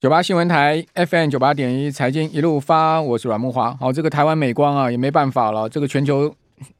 [0.00, 3.74] 九八新闻台 FM 九八点一财经一路发，我是阮木华。
[3.74, 5.68] 好，这个台湾美光啊，也没办法了。
[5.68, 6.34] 这个全球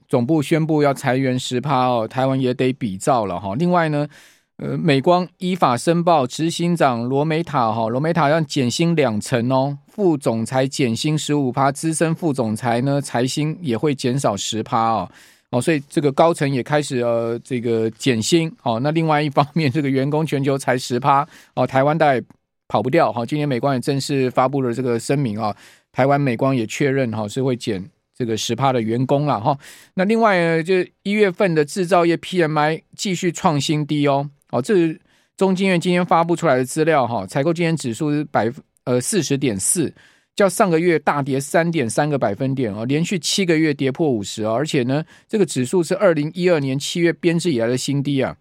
[0.08, 3.54] 总部宣布要裁员十趴哦，台湾也得比照了哈。
[3.56, 4.09] 另外呢，
[4.56, 15.11] 呃，美光依法申报执行长罗美塔哈，罗美塔要减薪两成哦，副总裁减薪十五趴，资深副总裁呢裁薪也会减少十趴哦。
[15.50, 18.80] 哦，所以这个高层也开始呃这个减薪哦。
[18.82, 22.25] 那另外一方面，这个员工全球裁十趴哦，台湾大概。
[22.71, 25.55] 跑不掉哈，今天美光也正式发布了这个声明啊，
[25.91, 27.84] 台湾美光也确认哈是会减
[28.15, 29.59] 这个十趴的员工了哈。
[29.95, 35.01] 那另外呢，就一月份的制造业 PMI 继续创新低哦，哦，这是
[35.37, 38.48] 中经院今天发布出来的资料哈，采购经理指数是百
[38.84, 39.93] 呃四十点四，
[40.37, 48.37] 较上个月大跌三点三个百分点哦，连续七个月跌破五十哦，而且呢，这个指数是二零一二年七月编制以来的新低啊，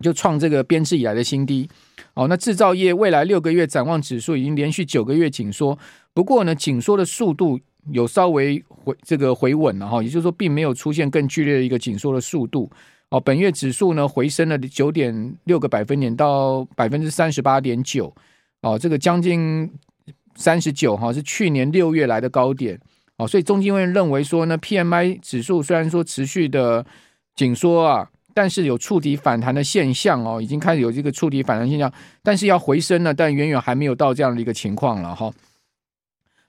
[0.00, 1.68] 就创这个编制以来的新低。
[2.14, 5.78] 哦，那制造业未来六个月展望指数已经连续九个月紧缩，
[6.12, 7.60] 不过呢，紧缩的速度
[7.92, 12.68] 有稍微回这个回稳了哈，也就是说，并没有出现更剧烈的一个紧缩的速度。
[13.10, 18.12] 哦，本月指数呢回升了九点六个百分点到百分之三十八点九，
[18.62, 19.70] 哦，这个将近
[20.34, 22.78] 三十九哈，是去年六月来的高点。
[23.16, 26.84] 哦，所以中经院认为说呢，PMI 指数虽然说持续的
[27.36, 28.10] 紧缩啊。
[28.40, 35.28] 但是有触底反弹的现象哦，已经开始有这个触底反弹现象，但是要回升呢，但远远还没有到这样的一个情况了哈。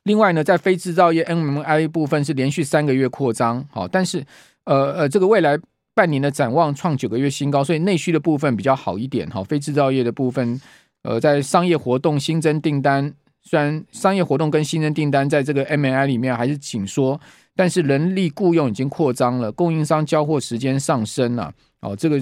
[0.03, 4.23] 另外呢，在非制造业 NMI 部分是连续三个月扩张，好，但是
[4.65, 5.57] 呃呃，这个未来
[5.95, 9.43] 半年的展望创九个月新高，所以内需的部分比较好一点哈。
[9.43, 10.61] 非制造业的部分，
[11.01, 17.19] 呃，在商业活动新增订单，虽然商业活动跟新增订单在这个 MMI 里面还是紧缩，
[17.55, 21.51] 但是人力雇用已经扩张了，供应商交货时间上升了。
[21.81, 22.19] 哦，这个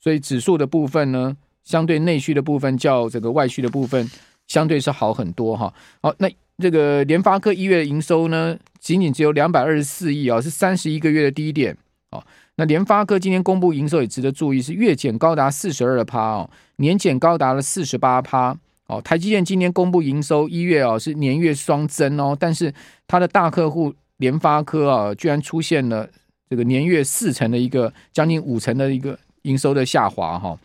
[0.00, 4.10] 所以指数的部分呢，相对内需的部分较这个外需的部分
[4.46, 5.72] 相对是好很多哈。
[6.02, 11.76] 好，那这个联发科一月的营收呢，仅仅只有两百二十四亿啊，是三十一个月的低点。
[12.10, 12.22] 哦，
[12.56, 18.56] 那联发科今天公布营收也值得注意，是月减高达四十二趴哦，年减高达了四十八趴。
[18.86, 22.72] 哦，台积电今天公布营收一月哦是年月双增哦，但是
[23.06, 26.08] 它的大客户联发科啊，居然出现了。
[26.54, 30.56] 这个年月四成的一个将近五成的一个营收的下滑哈，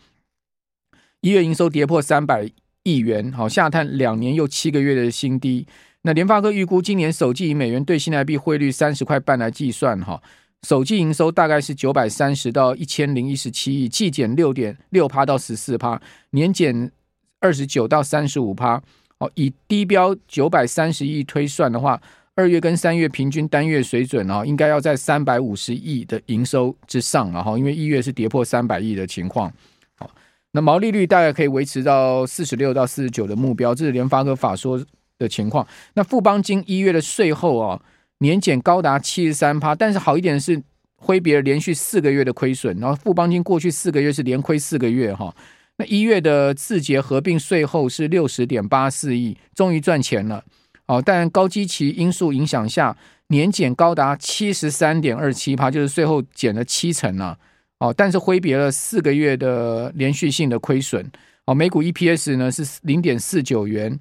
[1.20, 2.48] 一月营收跌破三百
[2.84, 5.66] 亿元，好下探两年又七个月的新低。
[6.02, 10.22] 那联发科预估今年首季以美元兑新台币汇率三十块半来计算哈，
[10.62, 16.92] 首季营收大概是九百三十到一千零一十七亿，季减六点六趴到十四趴，年减
[17.40, 18.80] 二十九到三十五趴。
[19.18, 22.00] 哦，以低标九百三十亿推算的话。
[22.40, 29.52] 二月跟三月平均单月水准啊，应该要在三百五十亿的营收之上啊，哈，因为一月是跌破三百亿的情况。
[29.96, 30.10] 好，
[30.52, 34.82] 那毛利率大概可以维持到四十六到四十九的目标，这是联发科法说
[35.18, 35.66] 的情况。
[35.92, 37.78] 那富邦金一月的税后啊，
[38.20, 40.62] 年减高达七十三趴，但是好一点是
[40.96, 45.34] 挥别连续四个月的亏损，然后富邦金过去四个月是连亏四个月哈。
[45.76, 50.42] 那一月的字节合并税后是六十点八四亿，终于赚钱了。
[50.90, 52.96] 哦，但高基期因素影响下，
[53.28, 57.38] 年减高达七十三点二七趴，就是税后减了七成啊。
[57.78, 61.08] 哦，但是挥别了四个月的连续性的亏损。
[61.46, 63.96] 哦，每股 EPS 呢是零点四九元。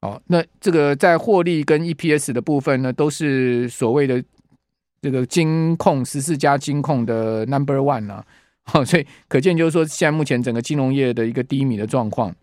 [0.00, 4.24] 哦，那这个在获利跟 EPS 的部分呢，都是所谓的
[5.02, 8.24] 这个金控十四家金控的 Number One 啊。
[8.64, 12.34] 好，所以可见就是说，现在目前整个金融业的一个低迷的状况。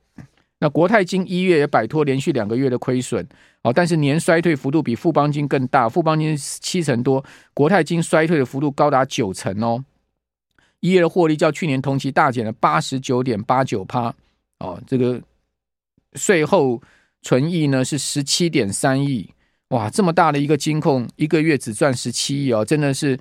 [0.60, 3.24] 那国泰金一月也摆脱连续两个月的亏损，
[3.62, 7.24] 哦，但是年衰退幅度比富邦金更大，富邦金七成多，
[7.54, 9.86] 国泰金衰退的幅度高达九成哦。
[10.80, 14.12] 一月的获利较去年同期大减了八十九点八九趴，
[14.60, 15.22] 哦，这个
[16.14, 16.82] 税后
[17.22, 19.30] 存益呢是十七点三亿，
[19.70, 23.16] 哇，这么大的一个金控，一个月只赚十七亿哦，真的是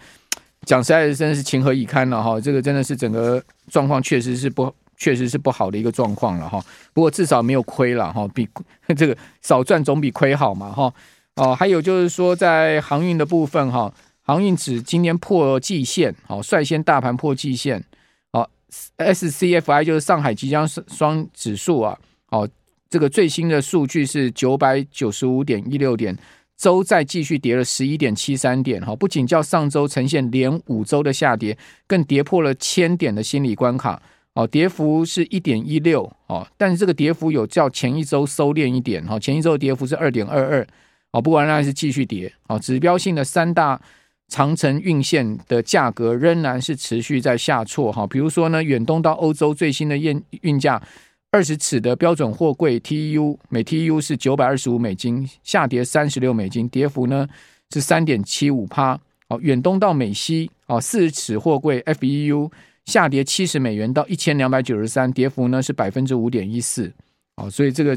[0.63, 4.75] 讲实在的，真的是情何以堪了哈，这个真的是整个状况确实是不。
[4.97, 8.49] 确实是不好的一个状况了哈，不过至少没有亏了哈，比
[8.97, 10.93] 这个少赚总比亏好嘛哈。
[11.37, 17.84] 哦，还有就是说在航运的部分哈，航运指今天破季线，好，率先大盘破季线。
[18.33, 18.48] 好
[18.97, 21.98] ，SCFI 就是上海即将双指数啊，
[22.31, 22.48] 哦，
[22.89, 26.16] 这个最新的数据是九百九十五点一六点，
[26.57, 34.01] 周再继续跌了十一点七三点哈，不仅较上周呈现连五周的下跌，更跌破了千点的心理关卡。
[34.36, 40.66] 哦，跌幅是一点一六哦，但是这个跌幅有较前一周收敛一点哈，前一周的跌幅是二点二二
[41.12, 43.80] 哦，不过仍然是继续跌哦，指标性的三大
[44.28, 50.83] 长程运线的价格仍然是持续在下挫哈，比如说呢，远东到欧洲最新的运运价，
[51.30, 57.27] 二十尺的标准货柜 TEU 每 TEU 是九百二十五美金，下跌三十六美金，跌幅呢
[57.72, 59.00] 是三点七五趴。
[59.28, 62.50] 哦，远东到美西哦，四十尺货柜 FEU
[62.86, 66.92] 下跌七十美元到一千两百九十三，跌幅呢是百分之五点一四。
[67.36, 67.97] 哦，所以这个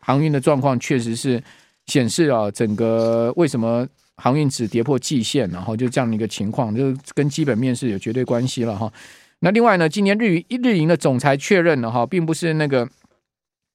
[0.00, 1.42] 航运的状况确实是
[1.86, 3.86] 显示啊，整个为什么
[4.16, 8.92] 航运只跌破季线，然后就这样的一个情况，就跟基本面是有绝对关系了哈。
[9.40, 12.88] 那另外呢，今年日日银的总裁确认了哈，并不是那个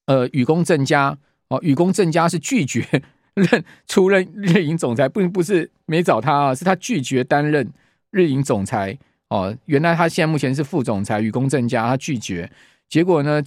[0.05, 1.17] 呃雨宫正佳
[1.49, 2.85] 哦，雨宫正佳是拒绝
[3.33, 7.67] 任出任日银总裁，并不是没找他啊，是他拒绝担任
[8.11, 8.97] 日银总裁
[9.33, 9.55] 哦。
[9.65, 12.47] 原来他现在目前是副总裁，雨宫正家他拒绝，
[12.87, 13.41] 结果呢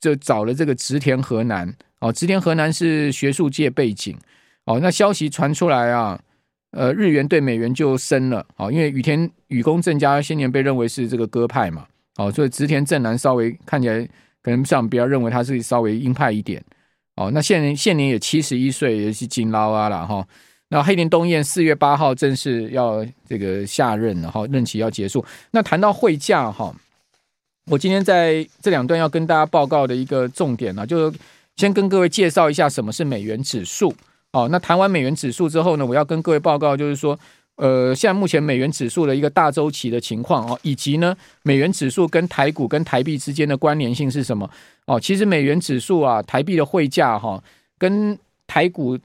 [0.00, 4.16] 就找了这个植田和男哦，植田和男是学术界背景
[4.64, 6.20] 哦，那消息传出来啊。
[6.72, 11.86] 呃，日元对美元就升了，哦，因为羽田雨宫正家先年被认为是这个鸽派嘛，
[12.16, 14.06] 哦，所以植田正男稍微看起来
[14.42, 16.62] 可能像比较认为他是稍微鹰派一点，
[17.16, 20.22] 哦，那现年现年也七十一岁，也是金捞啊了哈。
[20.70, 25.24] 那黑田东彦四月八号正式要这个下任然后，任期要结束。
[25.52, 26.74] 那谈到汇价哈，
[27.66, 31.18] 我今天在这两段要跟大家报告的一个重点呢，就是
[31.56, 33.94] 先跟各位介绍一下什么是美元指数。
[34.32, 37.18] 哦，那谈完美元指数之后呢，我要跟各位报告，就是说，
[37.56, 44.48] 呃，现在目前美元指数的一个大周期的情况哦，以及呢，美元指数跟台股跟台币之间的关联性是什么？
[44.84, 47.42] 哦，其实美元指数啊，台币的汇价哈，
[47.78, 48.98] 跟台股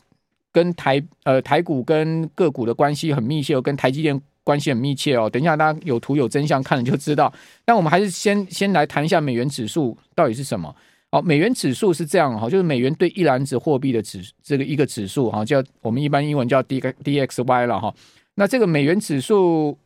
[0.54, 5.30] 跟台呃台股跟个股的关系很密切，跟台积电关系很密切哦。
[5.30, 7.34] 等一下大家有图有真相看了就知道。
[7.66, 10.74] 但我们还是先先来谈一下美元指数到底是什么。
[11.12, 17.94] 好，美元指数是这样哈，就是美元对一篮子货币的指这个一个指数哈，叫我们一般英文叫 D D X Y 了哈。
[18.36, 19.78] 那这个美元指数，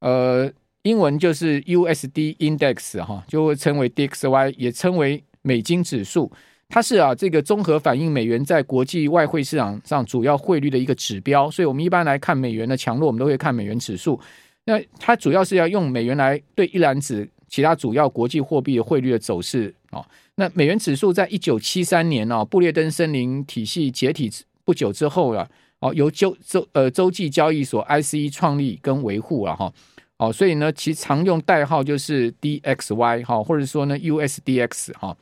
[0.00, 0.48] 呃，
[0.82, 6.30] 英文就是 USD Index 哈，就会称为 DXY，也称为美金指数。
[6.68, 11.50] 它是啊，这个综合反映美元在国际外汇市场上主要汇率的一个指标。
[11.50, 14.20] 所以我们一般来看美元的强弱，我们都会看美元指数。
[14.64, 20.04] 那它主要是要用美元来对一篮子其他主要国际货币的汇率的走势啊。
[20.34, 24.30] 那美元指数在一九七三年哦，布列登森林体系解体
[24.64, 25.48] 不久之后啊，
[25.80, 29.72] 哦，由洲洲呃洲际交易所 ICE 创立跟维护了哈，
[30.18, 35.16] 哦，所以呢，其常用代号就是 DXY 哈，或者说呢 USDX 哈，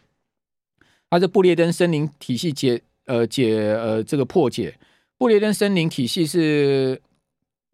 [1.10, 4.76] 它是布列登森林体系解呃解呃这个破解，
[5.18, 7.00] 布列登森林体系是。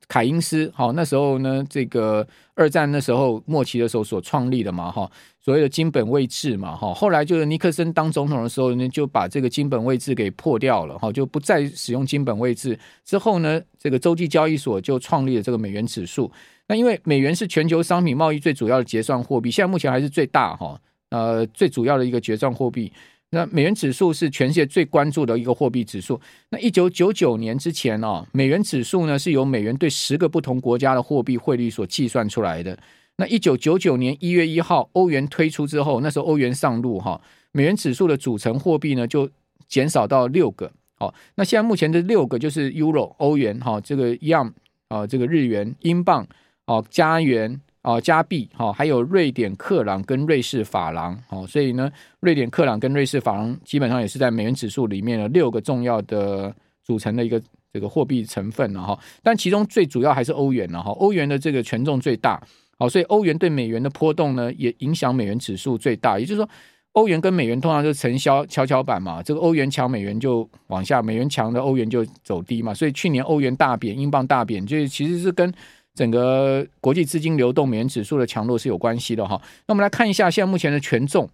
[0.09, 12.79] 凯因斯，好，那时候呢，这个二战那时候末期的时候所创立的嘛，哈，所谓的金本位制嘛，哈，后来就是尼克森当总统的时候呢，就把这个金本位制给破掉了，哈，就不再使用金本位制。
[13.07, 16.31] 之后呢，这个洲际交易所就创立了这个美元指数。
[16.69, 22.93] 那因为美元是全球商品贸易最主要的结算货币，现在目前还是最大，哈，呃，最主要的一个结算货币。
[23.35, 26.21] 那美元指数是全世界最关注的一个货币指数。
[26.51, 32.79] 那一九九九年之前哦，美元指数呢是由美元对十个不同国家的货币汇率所计算出来的。
[33.17, 37.19] 那一九九九年一月一号欧元推出之后，那时候欧元上路哈，
[37.53, 39.31] 美元指数的组成货币呢就
[39.67, 40.71] 减少到六个。
[40.99, 44.53] 好，那现在目前的六个就是 Euro 欧元哈，这个一样
[44.89, 46.27] 啊，这个日元、英镑、
[46.67, 47.59] 哦加元。
[47.83, 51.91] 哦，加币，哈，还有瑞典克朗跟瑞士法郎，哦，所以呢，
[52.21, 58.97] 瑞典克朗跟瑞士法郎基本上也是在美元指数里面的六个重要的组成的一个这个货币成分了哈。
[59.21, 62.41] 但其中最主要还是欧元了哈，欧元的这个权重最大，
[62.79, 66.21] 好，所以欧元对美元的波动呢，也影响美元指数最大。
[66.21, 66.49] 也就是说，
[66.93, 72.73] 欧元跟美元通常就成消跷跷板嘛，这个欧元强，美元就往下；美元强的欧元就走低嘛。
[72.73, 75.53] 所以去年欧元大贬，英镑大贬，就是其实是跟
[75.95, 79.41] 整个国际资金流动、美元指数的强弱是有关系的哈。
[79.67, 81.29] 那我们来看一下现在目前的权重，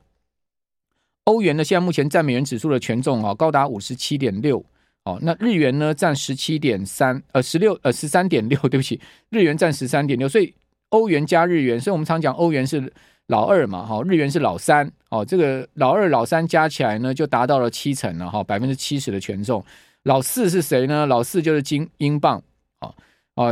[1.25, 4.65] 欧元呢现在目前占美元指数的权重啊高达五十七点六
[5.05, 5.19] 哦。
[5.23, 9.01] 那日元呢占十七点三呃十六呃十三点六， 对不起，
[9.31, 10.29] 日元占十三点六。
[10.29, 10.53] 所以
[10.89, 12.93] 欧元加日元，所以我们常讲欧元是
[13.27, 15.25] 老二嘛哈，日元是老三哦。
[15.25, 19.65] 这个老二老三加起来呢就达到了七成了哈，百分之七十的权重。
[20.05, 21.05] 老四是谁呢？
[21.05, 22.43] 老四就是金英镑
[22.79, 22.89] 啊。
[22.89, 22.95] 哦，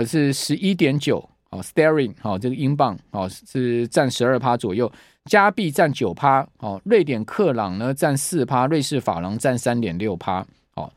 [0.05, 1.19] 是十一点九
[1.50, 4.90] 哦，sterling 好，这个英镑哦是占十二趴左右，
[5.26, 10.90] 加币占九趴哦，瑞典克朗呢占四趴，瑞士法郎占三点六趴哦。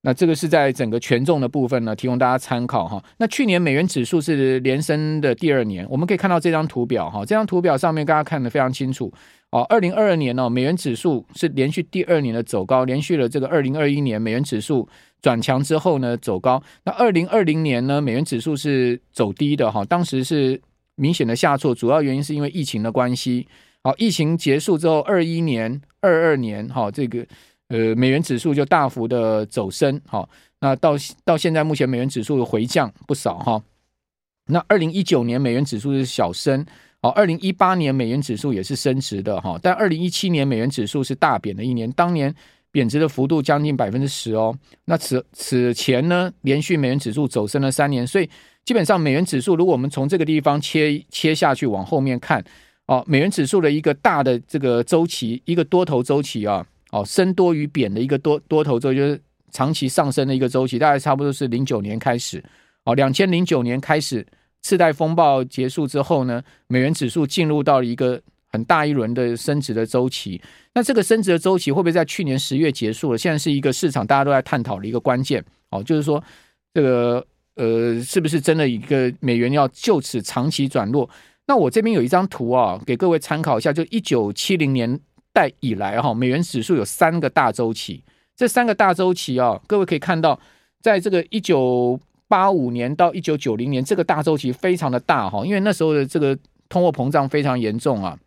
[0.00, 3.02] 那这个是在整个权重的部分呢，提供大家参考哈。
[3.18, 9.12] 那去年美元指数是连升的第二年，我们可以看到这张图表哈，这张图表上面大家看得非常清楚
[9.50, 9.62] 哦。
[9.68, 14.88] 二零二二年呢，美元指数是连续第二年的走高，连续了这个二零二一年美元指数。
[15.24, 16.62] 转强之后呢，走高。
[16.84, 20.60] 那二零二零年呢，美元指数是走低的哈，当时是
[20.96, 23.48] 明显的下挫，主要原因是因为疫情的关系。
[23.82, 27.26] 好，疫情结束之后，二一年、二二年哈，这个
[27.68, 30.28] 呃美元指数就大幅的走升哈，
[30.60, 33.62] 那到到现在目前美元指数回降不少哈。
[34.46, 36.62] 那二零一九年美元指数是小升，
[37.00, 42.34] 哦，二零一八年美元指数也是升值的哈，但二零一七年美元指数是大贬的一年，当年
[42.74, 44.52] 贬值的幅度将近百分之十哦。
[44.86, 48.28] 那此此前呢，连续美元指数走升了三年，所以
[48.64, 52.44] 基本上美元指数，如果我们从这个地方切切下去往后面看，
[52.86, 59.20] 哦，美元指数的一个大的这个周期，一个多头周期啊，哦，升多于贬的一个多多头周，就是
[59.52, 62.42] 长期上升的一个周期，大概差不多是零九年开始。
[62.84, 64.26] 哦，两千零九年开始，
[64.62, 68.20] 次贷风暴结束之后呢，美元指数进入到了一个
[68.54, 70.40] 很大一轮的升值的周期。
[70.74, 73.18] 那这个升值的周期会不会在去年十月结束了？
[73.18, 75.44] 现在是一个市场大家都在探讨的一个关键。
[75.70, 76.22] 哦，就是说
[76.72, 81.10] 这个呃，是不是真的一个美元要就此长期转弱？
[81.48, 83.72] 那我这边有一张图啊，给各位参考一下。
[83.72, 84.96] 就一九七零年
[85.32, 88.04] 代以来哈，美元指数有三个大周期。
[88.36, 90.38] 这三个大周期啊，各位可以看到，
[90.80, 96.36] 在这个一九八五年到一九九零年这个大周期非常的大哈，因为那时候的这个
[96.68, 98.18] 通货膨胀非常严重啊，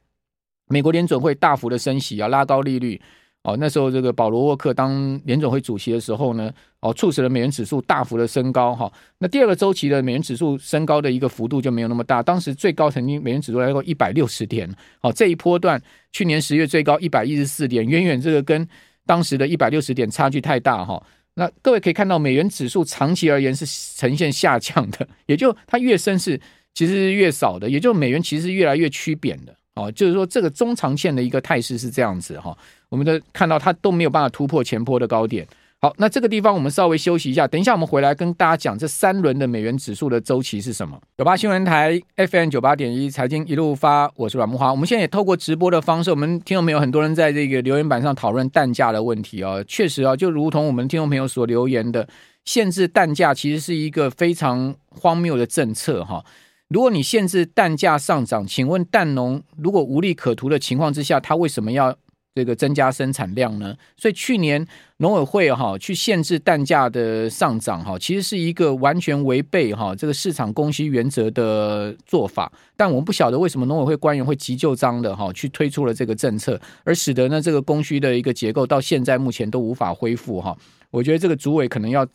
[0.67, 2.99] 美国联准会大幅的升息啊，拉高利率
[3.43, 8.91] 哦，那时候这个保罗沃克当联准会主席的时候呢，哦，促使了美元指数大幅的升高哈。
[9.19, 14.69] 那第二个周期的美元指数升高的一个幅度就没有那么大，当时最高曾经美元指数来到一百六十点，
[14.99, 15.81] 好，这一波段
[16.11, 18.67] 去年十月最高一百一十四点，远远这个跟
[19.05, 21.01] 当时的一百六十点差距太大哈。
[21.35, 23.65] 那各位可以看到，美元指数长期而言是
[23.97, 26.37] 呈现下降的，也就它越升是
[26.73, 32.57] 其实是越少的，也就美元其实越来越趋贬的哦，就是说这个中长线的一个态势是这样子哈，
[32.89, 35.47] 我们的看到它都没有办法突破前波的高点。
[35.79, 40.99] 好，那这个地方我们稍微休息一下，等一下我们回来跟大家讲这三轮的美元指数的周期是什么。
[41.19, 44.71] 九八新闻台 FM 九八点一财经一路发，我是阮慕驊。
[44.71, 52.09] 我们现在也透过直播的方式，我们听众朋友很多人在这个留言板上讨论蛋价的问题啊，确实啊，就如同我们听众朋友所留言的，
[52.43, 56.25] 限制蛋价其实是一个非常荒谬的政策哈。
[56.69, 61.95] 如果你限制蛋价上涨，请问蛋农如果无利可图的情况之下，他为什么要？
[62.35, 64.63] 这个增加生产量呢，所以去年
[64.97, 72.53] 农委会哈去限制蛋价的上涨哈，其实是一个完全违背哈这个市场供需原则的做法。
[72.75, 80.55] 但我们不晓得为什么农委会官员会急就章的哈去推出了这个政策，而使得呢这个供需的一个结构到现在目前都无法恢复哈。
[80.91, 82.05] 我觉得这个主委可能要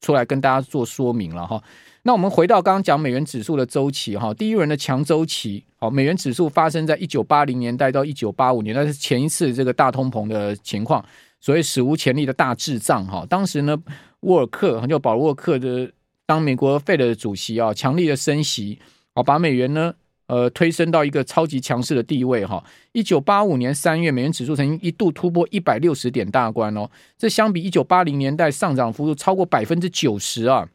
[0.00, 1.62] 出来跟大家做说明了哈。
[2.04, 11.04] 那我们回到刚刚讲美元指数的周期哈，第一轮的强周期，好，美元指数发生在一九八零年代到一九八五年，那是前一次这个大通膨的情况，
[11.40, 13.26] 所谓史无前例的大滞胀哈。
[13.28, 13.76] 当时呢，
[14.20, 15.90] 沃尔克就保罗沃克的
[16.24, 18.78] 当美国费的主席啊，强力的升息，
[19.14, 19.92] 好，把美元呢
[20.28, 22.64] 呃推升到一个超级强势的地位哈。
[22.92, 26.88] 一九八五年三月，美元指数曾经一度突破一百六十点大关哦，
[27.18, 30.66] 这相比一九八零年代上涨幅度超过百分之九十啊。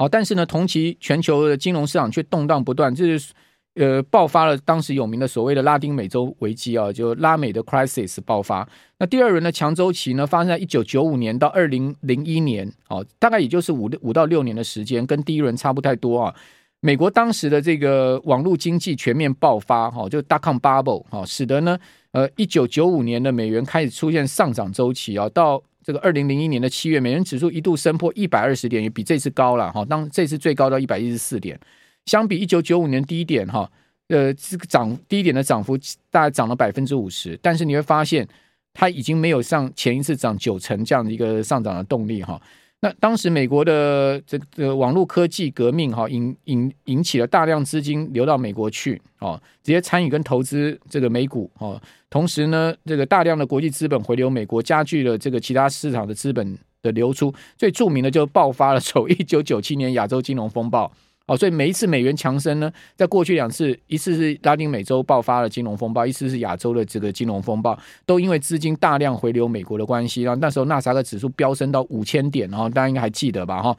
[0.00, 3.34] 哦，但是呢，同期全球的金融市场却动荡不断，就是
[3.74, 8.66] 呃爆发了当时有名的所谓的拉丁美洲危机啊，就拉美的 crisis 爆发。
[8.98, 16.34] 那第二轮的强周期呢，发生在一九九五年到二零零一年，哦，大概也就是五五到六年的时间，跟第一轮差不太多啊。
[16.80, 21.78] 美国当时的这个网络经济全面爆发，哈，就 dot com bubble，哈，使得呢，
[22.12, 25.62] 呃，一九九五年的美元开始出现上涨周期啊，到。
[25.82, 29.84] 这个二零零一年的七月，美元指数一度升破一百二十点，也比这次高了哈。
[29.84, 31.58] 当这次最高到一百一十四点，
[32.06, 33.70] 相比一九九五年低点哈，
[34.08, 35.76] 呃，这个涨低点的涨幅
[36.10, 38.28] 大概涨了百分之五十，但是你会发现
[38.72, 42.40] 它已经没有像前一次涨九成这样的一个上涨的动力哈。
[42.82, 51.80] 那当时美国的这个网络科技革命哈，引引引起了大量资金流到美国去哦，直接参与跟投资这个美股哦。
[52.08, 57.32] 同时呢，这个大量的国际资本回流美国，加剧了这个其他市场的资本的流出。
[57.58, 60.90] 最著名的就爆发了， 从一九九七年亚洲金融风暴。
[61.30, 73.62] 哦，所以每一次美元强升呢，在过去两次，一次是拉丁美洲爆发了金融风暴，一次是亚洲的这个金融风暴，都因为资金大量回流美国的关系，然后那时候纳斯达克指数飙升到五千点，然后大家应该还记得吧？
[73.62, 73.76] 哈，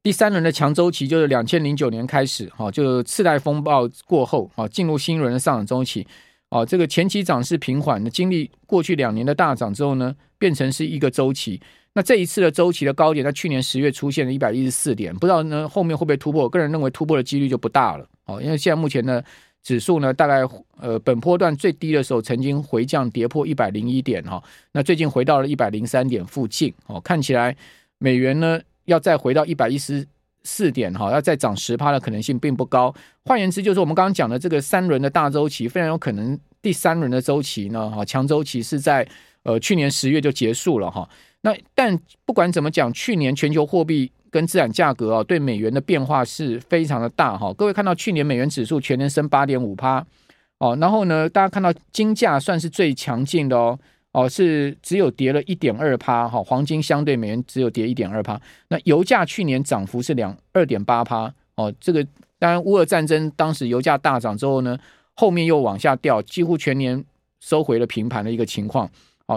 [0.00, 6.06] 第三轮的强周期就是两千零九年开始，哈，就是次贷风暴过后，哈，进入新一轮的上涨周期，
[6.50, 11.60] 哦，这个前期涨势平缓的，经历过去两年的大涨之后呢，变成是一个周期。
[11.94, 16.44] 那这一次的周期的高点在去年十月出现了一百一十四点，不知道呢后面会不会突破？
[16.44, 19.22] 我个人认为突破的几率就不大了哦，因为现在目前呢
[19.62, 20.42] 指数呢大概
[20.80, 27.54] 呃本波段最低的时候曾经回降跌破一百零一点哈，那最近回到了一百零三点附近哦，看起来
[27.98, 30.06] 美元呢要再回到一百一十
[30.44, 32.92] 四点哈，要再涨十趴的可能性并不高。
[33.24, 39.06] 换言之，就是我们刚刚讲的这个三轮的大周期非常有可能第三轮的周期呢，哈，强周期是在
[39.42, 41.08] 呃去年十月就结束了哈。
[41.42, 47.52] 那但不管怎么讲，去年全球货币跟资产价格啊，对美元的变化是非常的大哈。
[47.54, 50.04] 各位看到去年美元指数全年升八点五趴
[50.58, 53.78] 哦，然后呢，大家看到金价算是最强劲的哦。
[54.12, 58.38] 哦，是只有跌了一点二趴哈，黄金相对美元只有跌一点二趴。
[58.68, 62.06] 那油价去年涨幅是两二点八趴哦，这个
[62.38, 64.78] 当然乌俄战争当时油价大涨之后呢，
[65.14, 67.02] 后面又往下掉，几乎全年
[67.40, 68.86] 收回了平盘的一个情况。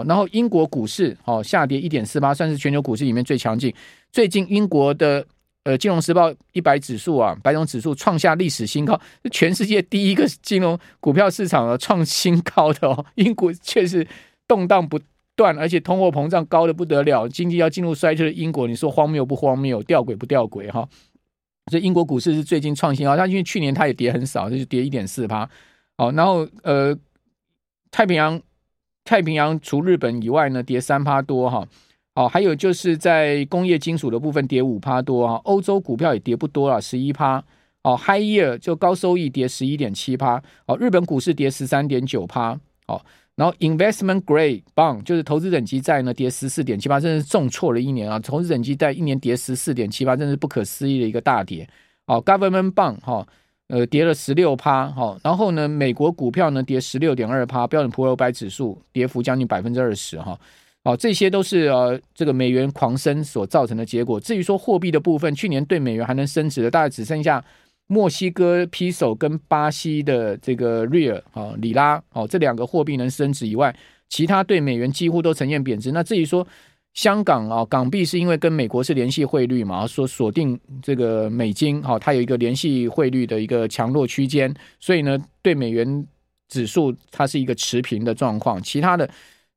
[0.04, 3.72] 然后英国股市哦下跌一点四八，算是全球股市里面最强劲。
[4.12, 5.26] 最近英国的
[5.64, 9.00] 呃金融时报一百指数啊，白种指数创下历史新高，
[9.30, 14.06] 全世界第一个金融股票市场啊创新高的哦，英国确实。
[14.48, 14.96] 动荡不
[15.34, 19.82] 断，而且通货膨胀高的不得了，经济要进入衰退的英国，你说荒谬不荒谬？
[19.82, 20.70] 吊诡不吊诡？
[20.70, 20.88] 哈，
[21.68, 25.50] 所以英国股市是最近创新高，它因为去年它也跌很少，就是跌一点四八。
[25.96, 26.96] 好，然后呃，
[27.90, 28.40] 太平洋
[29.06, 31.66] 太平洋除日本以外呢，跌三趴多哈。
[32.14, 37.42] 哦，还有就是在工业金属的部分跌五趴多啊，欧洲股票也跌不多了，十一趴。
[37.82, 40.42] 哦，High Yield 就高收益跌十一点七趴。
[40.66, 42.58] 哦，日本股市跌十三点九趴。
[42.88, 43.00] 哦。
[43.36, 48.18] 然后，investment grade bond 就是投资等级债呢，跌十四点七八，真是重挫了一年啊！
[48.18, 51.68] 投资等级债一年跌十四点七八，真是不可思议的一个大跌。
[52.06, 53.28] 哦，government bond 哈，
[53.68, 54.88] 呃，跌了十六趴。
[54.90, 60.38] 好，然后呢，美国股票呢跌十六点二趴，标准普尔五百指数跌幅将近百分之二十哈。
[60.84, 64.20] 好，这些都是呃这个美元狂升所造成的结果。
[64.20, 67.44] 至于说货币的部分，去年对美元还能升值的，大概只剩下。
[67.88, 73.72] 墨西哥比索跟巴西的这个 real 啊里拉哦，这两个货币能升值以外，
[74.08, 75.92] 其他对美元几乎都呈现贬值。
[75.92, 76.44] 那至于说
[76.96, 86.06] 香港啊港币是因为跟美国是联系汇率嘛，说锁定这个美金哈，它有一个联系汇率的一个强弱区间，所以呢对美元
[86.48, 88.60] 指数它是一个持平的状况。
[88.60, 89.08] 其他的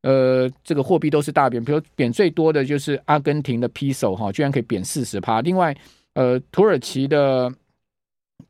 [0.03, 5.41] 呃这个货币都是大贬，比如贬最多的就是阿根廷的比索哈，居然可以贬四十趴。
[5.41, 5.75] 另外
[6.13, 7.52] 呃土耳其的。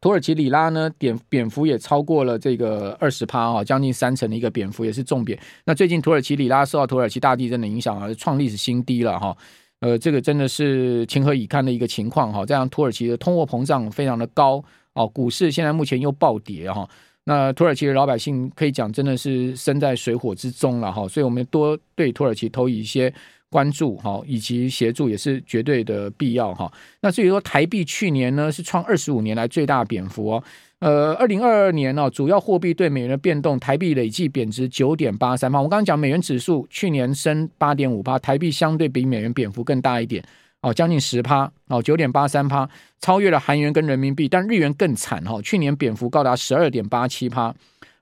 [0.02, 5.38] 土耳其里拉呢，贬贬幅也超过了这个二十趴啊，将近三成的一个贬幅，也是重贬。
[5.66, 9.36] 那最近土耳其里拉受到土耳其大地震的影响啊，创历史新低了哈。
[9.82, 12.46] 呃，这个真的是情何以堪的一个情况哈。
[12.46, 16.88] 这样土耳其的通货膨胀非常的高哦，股市现在目前又暴跌哈。
[17.26, 21.08] 那土耳其的老百姓可以讲真的是身在水火之中了哈。
[21.08, 23.14] 所以我们多对土耳其投以一些。
[23.50, 26.72] 关注哈，以及协助也是绝对的必要哈。
[27.02, 30.44] 那至于说台币去年呢，是创二十五年来最大贬幅哦。
[30.80, 35.60] 呃，二零二二年呢，主要货币对美元的变动，台币累计贬值九点八三趴。
[35.60, 40.24] 我刚刚讲美元指数去年升八点五趴，台币相对比美元贬幅更大一点
[40.62, 42.70] 哦，将近十趴哦，九点八三趴，
[43.02, 47.54] 超越了韩元跟人民币，但日元更惨哈，去年贬幅高达十二点八七趴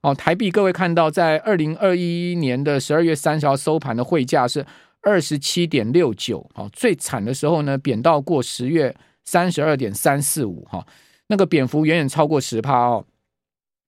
[0.01, 0.13] 哦。
[0.13, 4.63] 台币各位看到，在二零二一年的十二月三十号收盘的汇价是。
[5.08, 8.93] 二十七点六九，哈，最惨的时候呢，贬到过十月
[9.24, 10.86] 三十二点三四五，哈，
[11.28, 13.06] 那个贬幅远远超过十趴哦。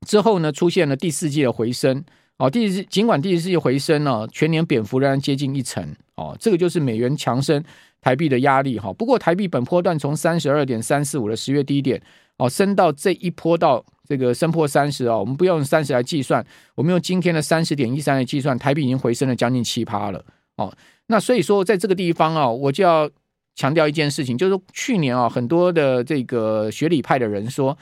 [0.07, 2.01] 之后呢，出现了第四季的回升，
[2.37, 7.61] 哦，第四尽管第四季回升呢，全年贬幅仍然接近一成，哦，这个就是美元强升
[7.99, 8.93] 台币的压力，哈。
[8.93, 12.01] 不过台币本波段从三十二点三四五的十月低点，
[12.37, 20.23] 哦，升到这一波到这个升破三十啊，我们不要用三十来计算，我们用今天的三十点一三来计算，台币已经回升了将近七趴了，
[20.55, 20.73] 哦。
[21.11, 23.09] 那所以说，在这个地方啊，我就要
[23.55, 27.75] 强调一件事情，就是去年啊，很多的这个学理派的人说，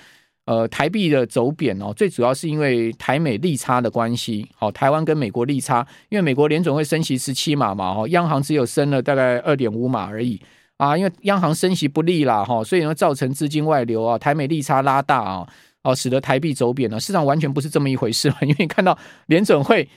[0.45, 4.47] 呃，台币的走贬哦，最主要是因为台美利差的关系。
[4.55, 10.41] 好，台湾跟美国利差，因为美国联准会升息十七码嘛，哦，央行只有升了大概二点五码而已
[10.77, 15.45] 啊，因为央行升息不利啦，哈，所以呢，造成资金外流啊，台美利差拉大啊，
[15.83, 16.97] 哦，使得台币走贬了。
[16.97, 19.89] 事实上完全不是这么一回事，因为你看到联准会。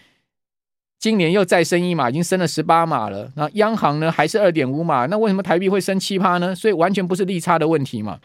[1.00, 3.32] 今年又再升一码，已经升了十八码了。
[3.34, 6.54] 那央行呢还是二点五码，那为什么台币会升七趴呢？
[6.54, 8.20] 所以完全不是利差的问题嘛。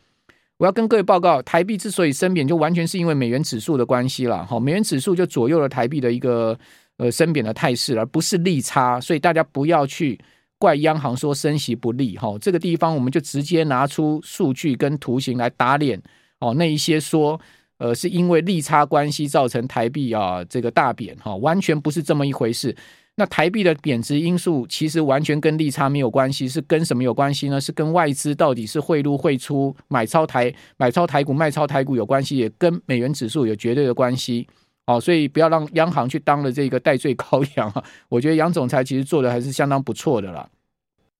[0.58, 4.46] 我要跟各位报告，台币之所以升贬，就完全是因为美元指数的关系了。
[4.46, 6.58] 哈，美元指数就左右了台币的一个
[6.98, 9.00] 呃升贬的态势，而不是利差。
[9.00, 10.20] 所以大家不要去
[10.58, 12.18] 怪央行说升息不利。
[12.18, 16.02] 哈，这个地方我们就直接拿出数据跟图形来打脸。
[16.40, 17.40] 哦，那一些说。
[17.78, 22.76] 呃，是因为利差关系造成台币啊这个大贬哈，完全不是这么一回事。
[23.18, 27.60] 那台币的贬值因素其实完全跟利差没有关系，是跟什么有关系呢？
[27.60, 34.48] 是跟外资到底是汇入汇出、买超台买超台股、卖超台股有关系，也跟美元指数有绝对的关系。
[34.86, 37.84] 哦，所以不要让央行去当了这个代罪羔羊啊。
[38.08, 40.50] 我觉得杨总裁其实做的还是相当不错的啦。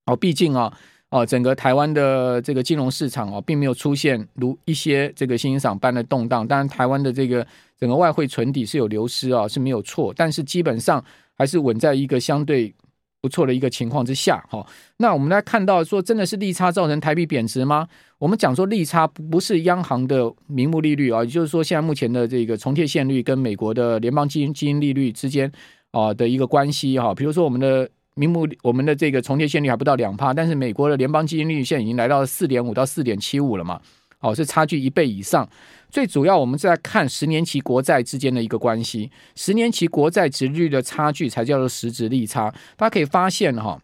[0.06, 0.72] 哦，毕竟啊。
[1.16, 6.46] 哦整个台湾的这个金融市场哦，并没有出现如一些这个欣赏般的动荡。
[6.46, 7.48] 当然，台湾的这个
[7.80, 11.02] 整个外汇存底是有流失啊，是没有错，但是基本上
[11.38, 12.76] 还是稳在一个相对
[13.22, 14.44] 不错的一个情况之下。
[14.50, 17.88] 哈，那我们来看到说，真的是利差造成台币贬值吗？
[18.18, 25.50] 我们讲说利差不是央行的名目利率啊，也就是说，现在目前的这个重贴现率跟美国的联邦基金基金利率之间
[25.92, 27.90] 啊的一个关系哈，比如说我们的。
[28.16, 33.82] 名目，我们的这个重贴现率还不到两趴，但是美国的联邦基金利率现在已经来到四点五到四点七五了嘛，
[34.22, 35.48] 哦，是差距一倍以上。
[35.90, 42.50] 最主要，我们在看十年期国债之间的一个关系，十年期国债殖利率的差距才叫做实质利差。
[42.78, 43.82] 大家可以发现哈，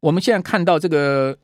[0.00, 1.38] 我们现在看到这个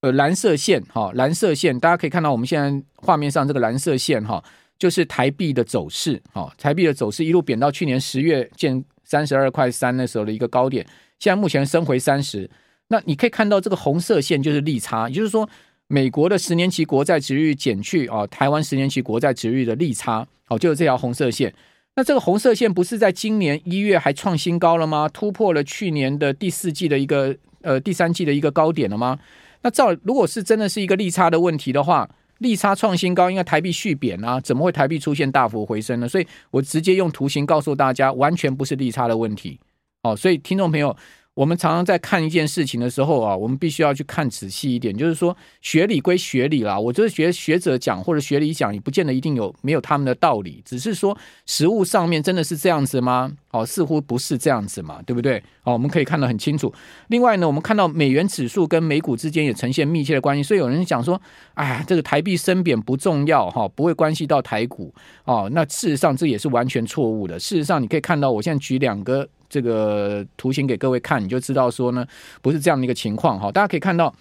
[0.00, 4.42] 呃蓝色线哈，蓝色线，大家可以看到我们现在画面上这个蓝色线哈，
[4.80, 8.84] 就是台币的走势，哈，台币的走势一路贬到去年十月见。
[9.04, 10.84] 三十二块三那时候的一个高点，
[11.18, 12.50] 现在目前升回三十。
[12.88, 15.48] 那你可以看到这个红色线就是利差，也就是说，
[15.86, 21.52] 美国的十年期国债殖利率减去啊，台湾十年期国债殖利率的利差，哦，就是这条红色线。
[21.96, 25.08] 那这个红色线不是在今年一月还创新高了吗？
[25.08, 29.18] 突破了去年的第四季的一个呃第三季的一个高点了吗？
[29.62, 32.08] 那照如果是真的是一个利差的问题的话。
[32.38, 36.08] 利差创新高，应该台币续贬啊，怎么会台币出现大幅回升呢？
[36.08, 39.58] 所以我直接用图形告诉大家，完全不是利差的问题。
[40.02, 40.96] 哦，所以听众朋友。
[41.34, 44.96] 我们常常在看一件事情的时候啊，我们必须要去看仔细一点。
[44.96, 50.62] 就是说，学理归学理啦，我就是学学者讲或者学理讲，也不见得一定有没有他们的道理。
[50.64, 53.32] 只是说，实物上面真的是这样子吗？
[53.50, 55.42] 哦，似乎不是这样子嘛，对不对？
[55.64, 56.72] 哦，我们可以看得很清楚。
[57.08, 60.42] 另外呢，我们看到美元指数跟美股之间也呈现密切的关系。
[60.44, 61.20] 所以有人讲说，
[61.54, 64.94] 哎呀，这个台币升贬不重要哈，不会关系到台股
[65.24, 65.50] 哦。
[65.52, 67.40] 那事实上这也是完全错误的。
[67.40, 69.28] 事实上，你可以看到，我现在举两个。
[69.54, 72.04] 这个图形给各位看，你就知道说呢，
[72.42, 73.52] 不是这样的一个情况哈。
[73.52, 74.12] 大家可以看到，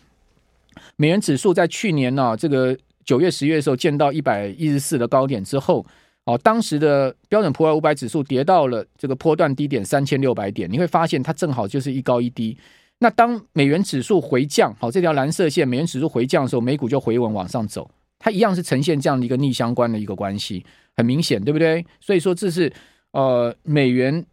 [0.96, 5.84] 美元指数在去年呢，这个九月、十月的时候见到一百一十四的高点之后，
[6.26, 12.56] 哦，当时的标准普尔五百指数跌到了这个波段低点三千六百点，你会发现它正好就是一高一低。
[13.00, 20.64] 那当美元指数回降，好，这条蓝色线，美元指数回降的时候，美股就回稳往上走，它一样是呈现这样的一个逆相关的一个关系，
[20.96, 21.84] 很明显，对不对？
[22.00, 22.72] 所以说这是
[23.14, 24.24] 呃美元。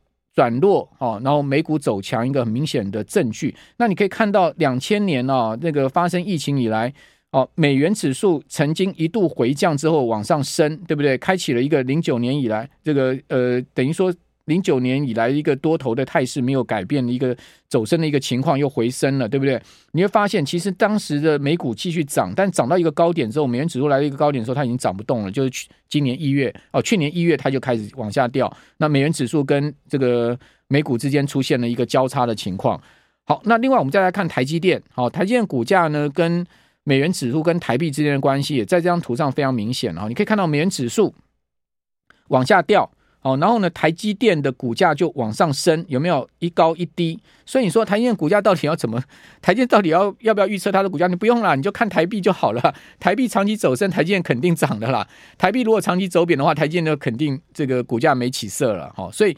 [0.40, 3.54] 转弱啊，然后美股走强，一个很明显的证据。
[3.76, 6.90] 那你可以看到，两千年啊，那个发生疫情以来，
[7.32, 11.18] 哦，美元指数曾经一度回降之后往上升，对不对？
[11.18, 14.10] 开启了一个零九年以来这个呃，等于说。
[14.50, 17.36] 零九年以来一个多头的态势没有改变的一个
[17.68, 19.62] 走升的一个情况又回升了，对不对？
[19.92, 25.30] 你会发现，其实当时的美股继续涨，但涨到一个高点之后，美元指数来到一个高点的时候，它已经涨不动了。
[25.30, 28.52] 就是去今年一月哦，去年一月它就开始往下掉。
[28.78, 30.36] 那美元指数跟这个
[30.66, 32.80] 美股之间出现了一个交叉的情况。
[33.24, 36.44] 好，那另外我们再来看台积电，好，台积电股价呢跟
[36.82, 41.14] 美元指数跟台币之间的关系也在这张图上非常明显啊，你可以看到美元指数
[42.28, 42.90] 往下掉。
[43.22, 47.20] 哦，然后呢，台积电的股价就往上升，有没有一高一低？
[47.44, 48.98] 所以你说台积电股价到底要怎么？
[49.42, 51.06] 台积电到底要要不要预测它的股价？
[51.06, 52.74] 你不用啦，你就看台币就好了。
[52.98, 55.06] 台币长期走升，台积电肯定涨的啦。
[55.36, 58.90] 台币如果长期走贬的话，台积电就肯定这个股价没起色了。
[58.96, 59.36] 哈，所以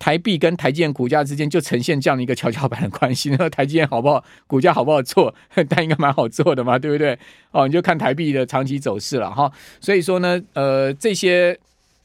[0.00, 3.30] 台币跟台积电股价之间就呈现这样的一个跷跷板的关系。
[3.38, 4.24] 那 台积电好不好？
[4.48, 5.32] 股价好不好做？
[5.68, 7.16] 但应该蛮好做的嘛，对不对？
[7.52, 9.52] 哦，你就看台币的长期走势了哈。
[9.80, 11.56] 所以说呢，呃，这些。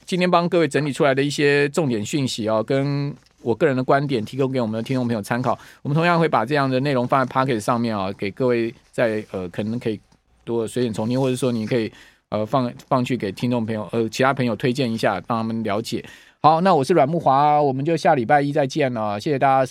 [0.05, 5.57] 今天帮各位整理出来的一些重点讯息哦，跟我个人的观点提供给我们的听众朋友参考。
[5.81, 9.99] 我们同样会把这样的内容放在 Pocket 上面啊，给各位在呃可能可以
[10.43, 11.91] 多随点重听，或者说你可以
[12.29, 16.03] 呃放放去给听众朋友呃其他朋友推荐一下，让他们了解。
[16.41, 19.63] 好，那我是阮木华，我们就下礼拜一再见了，谢谢大家。